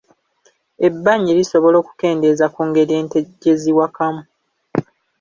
[0.87, 4.23] Ebbanyi lisobola okukendeeza ku ngeri ente gye ziwakamu.